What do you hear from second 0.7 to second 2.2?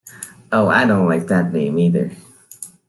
don’t like that name, either.